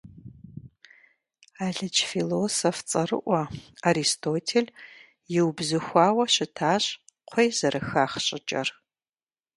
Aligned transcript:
Алыдж 1.65 1.97
философ 2.11 2.77
цӀэрыӀуэ 2.89 3.41
Аристотель 3.89 4.69
иубзыхуауэ 5.35 6.25
щытащ 6.33 6.83
кхъуей 7.25 7.49
зэрыхах 7.57 8.13
щӀыкӀэр. 8.25 8.67